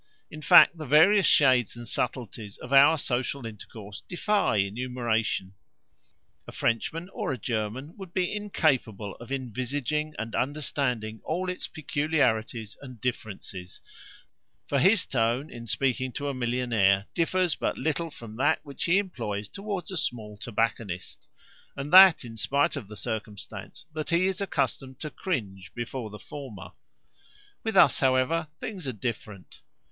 In 0.31 0.41
fact 0.41 0.75
the 0.79 0.87
various 0.87 1.27
shades 1.27 1.75
and 1.77 1.87
subtleties 1.87 2.57
of 2.57 2.73
our 2.73 2.97
social 2.97 3.45
intercourse 3.45 4.01
defy 4.01 4.55
enumeration. 4.55 5.53
A 6.47 6.51
Frenchman 6.51 7.07
or 7.09 7.31
a 7.31 7.37
German 7.37 7.95
would 7.97 8.11
be 8.11 8.33
incapable 8.35 9.15
of 9.17 9.31
envisaging 9.31 10.15
and 10.17 10.33
understanding 10.33 11.21
all 11.23 11.49
its 11.51 11.67
peculiarities 11.67 12.75
and 12.81 12.99
differences, 12.99 13.79
for 14.67 14.79
his 14.79 15.05
tone 15.05 15.51
in 15.51 15.67
speaking 15.67 16.11
to 16.13 16.29
a 16.29 16.33
millionaire 16.33 17.05
differs 17.13 17.53
but 17.53 17.77
little 17.77 18.09
from 18.09 18.37
that 18.37 18.59
which 18.65 18.85
he 18.85 18.97
employs 18.97 19.47
towards 19.49 19.91
a 19.91 19.97
small 19.97 20.35
tobacconist 20.35 21.27
and 21.77 21.93
that 21.93 22.25
in 22.25 22.35
spite 22.37 22.75
of 22.75 22.87
the 22.87 22.97
circumstance 22.97 23.85
that 23.93 24.09
he 24.09 24.25
is 24.25 24.41
accustomed 24.41 24.97
to 24.99 25.11
cringe 25.11 25.71
before 25.75 26.09
the 26.09 26.17
former. 26.17 26.71
With 27.63 27.77
us, 27.77 27.99
however, 27.99 28.47
things 28.59 28.87
are 28.87 28.93
different. 28.93 29.61